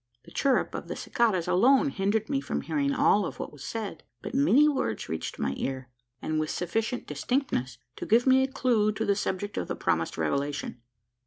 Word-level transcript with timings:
The 0.25 0.31
chirrup 0.31 0.73
of 0.73 0.87
the 0.87 0.95
cicadas 0.95 1.47
alone 1.47 1.89
hindered 1.91 2.27
me 2.27 2.41
from 2.41 2.61
hearing 2.61 2.91
all 2.91 3.23
of 3.23 3.37
what 3.37 3.53
was 3.53 3.63
said; 3.63 4.01
but 4.23 4.33
many 4.33 4.67
words 4.67 5.07
reached 5.07 5.37
my 5.37 5.53
ear, 5.57 5.91
and 6.23 6.39
with 6.39 6.49
sufficient 6.49 7.05
distinctness, 7.05 7.77
to 7.97 8.07
give 8.07 8.25
me 8.25 8.41
a 8.41 8.47
clue 8.51 8.91
to 8.93 9.05
the 9.05 9.13
subject 9.15 9.57
of 9.57 9.67
the 9.67 9.75
promised 9.75 10.17
revelation. 10.17 10.81